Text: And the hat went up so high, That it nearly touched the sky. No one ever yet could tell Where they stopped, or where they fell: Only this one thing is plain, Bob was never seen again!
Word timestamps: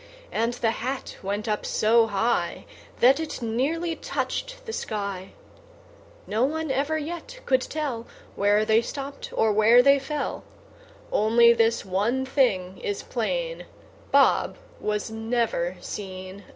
And 0.31 0.53
the 0.55 0.71
hat 0.71 1.17
went 1.21 1.47
up 1.47 1.63
so 1.63 2.07
high, 2.07 2.65
That 3.01 3.19
it 3.19 3.39
nearly 3.39 3.95
touched 3.95 4.65
the 4.65 4.73
sky. 4.73 5.33
No 6.25 6.43
one 6.43 6.71
ever 6.71 6.97
yet 6.97 7.39
could 7.45 7.61
tell 7.61 8.07
Where 8.35 8.65
they 8.65 8.81
stopped, 8.81 9.29
or 9.31 9.51
where 9.53 9.83
they 9.83 9.99
fell: 9.99 10.43
Only 11.11 11.53
this 11.53 11.85
one 11.85 12.25
thing 12.25 12.79
is 12.79 13.03
plain, 13.03 13.67
Bob 14.11 14.57
was 14.79 15.11
never 15.11 15.77
seen 15.79 16.29
again! 16.37 16.45